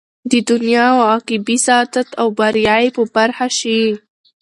د 0.31 0.33
دنيا 0.49 0.85
او 0.95 0.99
عقبى 1.13 1.55
سعادت 1.65 2.09
او 2.21 2.27
بريا 2.37 2.75
ئې 2.83 2.89
په 2.95 3.03
برخه 3.15 3.47
شي 3.59 3.81